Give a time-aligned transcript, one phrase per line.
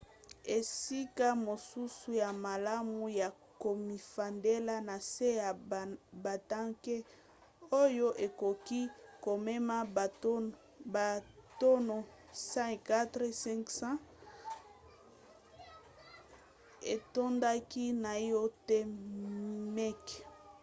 [0.57, 3.29] esika mosusu ya malamu ya
[3.63, 5.49] komifandela na se ya
[6.23, 6.95] batanke
[7.83, 8.81] oyo ekoki
[9.25, 9.77] komema
[11.43, 11.97] batono
[12.57, 13.91] 104 500
[16.93, 18.77] etondaki naino te
[19.75, 20.17] meke